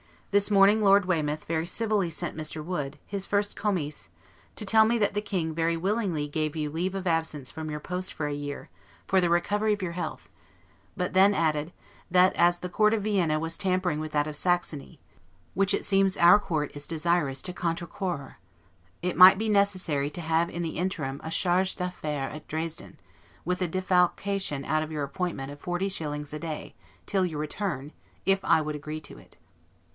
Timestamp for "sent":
2.09-2.35